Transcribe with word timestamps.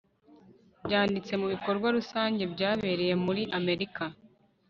byanditse 0.85 1.33
mu 1.41 1.47
bikorwa 1.53 1.87
rusange 1.97 2.43
byabereye 2.53 3.13
muri 3.25 3.43
amerika 3.57 4.03